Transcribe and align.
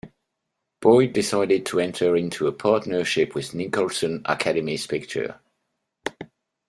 Boyd 0.79 1.13
decided 1.13 1.63
to 1.67 1.79
enter 1.79 2.15
into 2.15 2.47
a 2.47 2.51
partnership 2.51 3.35
with 3.35 3.53
Nicholson's 3.53 4.23
Academy 4.25 4.75
Pictures. 4.79 5.33